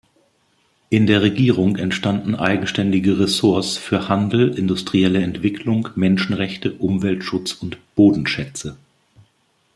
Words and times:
In 0.89 1.05
der 1.05 1.21
Regierung 1.21 1.75
entstanden 1.75 2.33
eigenständige 2.33 3.19
Ressorts 3.19 3.77
für 3.77 4.09
Handel, 4.09 4.57
Industrielle 4.57 5.21
Entwicklung, 5.21 5.89
Menschenrechte, 5.93 6.71
Umweltschutz 6.79 7.53
und 7.53 7.77
Bodenschätze. 7.93 8.77